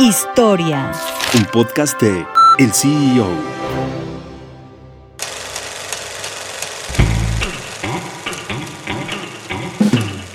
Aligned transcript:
Historia. 0.00 0.90
Un 1.34 1.44
podcast 1.44 2.00
de 2.02 2.26
El 2.58 2.72
CEO. 2.72 3.28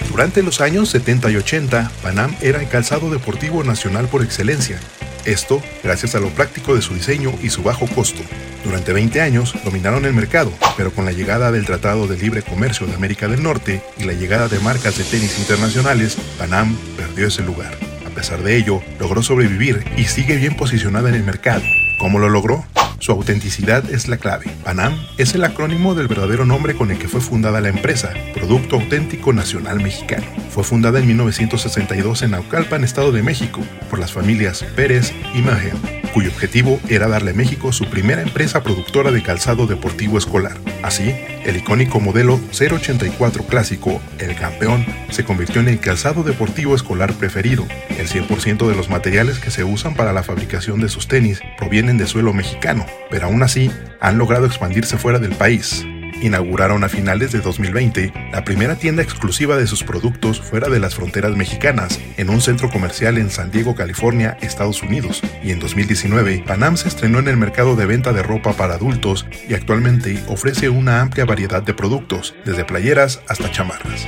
Durante 0.09 0.43
los 0.43 0.61
años 0.61 0.87
70 0.89 1.31
y 1.31 1.35
80, 1.35 1.91
Panam 2.01 2.33
era 2.41 2.61
el 2.61 2.69
calzado 2.69 3.09
deportivo 3.09 3.61
nacional 3.65 4.07
por 4.07 4.23
excelencia. 4.23 4.79
Esto 5.25 5.61
gracias 5.83 6.15
a 6.15 6.21
lo 6.21 6.29
práctico 6.29 6.73
de 6.73 6.81
su 6.81 6.93
diseño 6.93 7.33
y 7.43 7.49
su 7.49 7.61
bajo 7.61 7.85
costo. 7.87 8.21
Durante 8.63 8.93
20 8.93 9.19
años 9.19 9.53
dominaron 9.65 10.05
el 10.05 10.13
mercado, 10.13 10.53
pero 10.77 10.91
con 10.91 11.03
la 11.03 11.11
llegada 11.11 11.51
del 11.51 11.65
Tratado 11.65 12.07
de 12.07 12.17
Libre 12.17 12.43
Comercio 12.43 12.87
de 12.87 12.95
América 12.95 13.27
del 13.27 13.43
Norte 13.43 13.81
y 13.97 14.05
la 14.05 14.13
llegada 14.13 14.47
de 14.47 14.59
marcas 14.59 14.97
de 14.97 15.03
tenis 15.03 15.37
internacionales, 15.37 16.17
Panam 16.37 16.77
perdió 16.95 17.27
ese 17.27 17.43
lugar. 17.43 17.88
A 18.19 18.21
pesar 18.21 18.43
de 18.43 18.57
ello, 18.57 18.81
logró 18.99 19.23
sobrevivir 19.23 19.85
y 19.95 20.03
sigue 20.03 20.35
bien 20.35 20.53
posicionada 20.53 21.07
en 21.07 21.15
el 21.15 21.23
mercado. 21.23 21.61
¿Cómo 21.99 22.19
lo 22.19 22.27
logró? 22.27 22.65
Su 22.99 23.13
autenticidad 23.13 23.89
es 23.89 24.09
la 24.09 24.17
clave. 24.17 24.47
Panam 24.65 24.93
es 25.17 25.35
el 25.35 25.45
acrónimo 25.45 25.95
del 25.95 26.09
verdadero 26.09 26.43
nombre 26.43 26.75
con 26.75 26.91
el 26.91 26.99
que 26.99 27.07
fue 27.07 27.21
fundada 27.21 27.61
la 27.61 27.69
empresa, 27.69 28.11
Producto 28.33 28.75
Auténtico 28.75 29.31
Nacional 29.31 29.79
Mexicano. 29.79 30.25
Fue 30.49 30.65
fundada 30.65 30.99
en 30.99 31.07
1962 31.07 32.23
en 32.23 32.31
Naucalpan, 32.31 32.83
Estado 32.83 33.13
de 33.13 33.23
México, 33.23 33.61
por 33.89 33.99
las 33.99 34.11
familias 34.11 34.65
Pérez 34.75 35.13
y 35.33 35.41
Magen, 35.41 35.77
cuyo 36.09 36.29
objetivo 36.29 36.79
era 36.89 37.07
darle 37.07 37.31
a 37.31 37.33
México 37.33 37.71
su 37.71 37.89
primera 37.89 38.21
empresa 38.21 38.63
productora 38.63 39.11
de 39.11 39.23
calzado 39.23 39.67
deportivo 39.67 40.17
escolar. 40.17 40.57
Así, 40.83 41.15
el 41.45 41.57
icónico 41.57 41.99
modelo 41.99 42.39
084 42.51 43.43
clásico, 43.43 44.01
el 44.19 44.35
campeón, 44.35 44.85
se 45.09 45.23
convirtió 45.23 45.61
en 45.61 45.69
el 45.69 45.79
calzado 45.79 46.23
deportivo 46.23 46.75
escolar 46.75 47.13
preferido. 47.13 47.65
El 47.97 48.07
100% 48.07 48.67
de 48.67 48.75
los 48.75 48.89
materiales 48.89 49.39
que 49.39 49.51
se 49.51 49.63
usan 49.63 49.95
para 49.95 50.13
la 50.13 50.23
fabricación 50.23 50.79
de 50.79 50.89
sus 50.89 51.07
tenis 51.07 51.41
provienen 51.57 51.97
de 51.97 52.07
suelo 52.07 52.33
mexicano, 52.33 52.85
pero 53.09 53.27
aún 53.27 53.43
así 53.43 53.71
han 53.99 54.17
logrado 54.17 54.45
expandirse 54.45 54.97
fuera 54.97 55.19
del 55.19 55.35
país 55.35 55.85
inauguraron 56.21 56.83
a 56.83 56.89
finales 56.89 57.31
de 57.31 57.39
2020 57.39 58.13
la 58.31 58.43
primera 58.43 58.75
tienda 58.75 59.03
exclusiva 59.03 59.57
de 59.57 59.67
sus 59.67 59.83
productos 59.83 60.41
fuera 60.41 60.69
de 60.69 60.79
las 60.79 60.95
fronteras 60.95 61.35
mexicanas, 61.35 61.99
en 62.17 62.29
un 62.29 62.41
centro 62.41 62.69
comercial 62.69 63.17
en 63.17 63.29
San 63.29 63.51
Diego, 63.51 63.75
California, 63.75 64.37
Estados 64.41 64.81
Unidos. 64.81 65.21
Y 65.43 65.51
en 65.51 65.59
2019, 65.59 66.43
Panam 66.45 66.77
se 66.77 66.87
estrenó 66.87 67.19
en 67.19 67.27
el 67.27 67.37
mercado 67.37 67.75
de 67.75 67.85
venta 67.85 68.13
de 68.13 68.23
ropa 68.23 68.53
para 68.53 68.75
adultos 68.75 69.25
y 69.47 69.53
actualmente 69.53 70.23
ofrece 70.27 70.69
una 70.69 71.01
amplia 71.01 71.25
variedad 71.25 71.63
de 71.63 71.73
productos, 71.73 72.35
desde 72.45 72.65
playeras 72.65 73.21
hasta 73.27 73.51
chamarras. 73.51 74.07